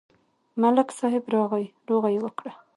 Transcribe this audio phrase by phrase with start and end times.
[0.61, 2.51] ملک صاحب راغی، روغه یې وکړه.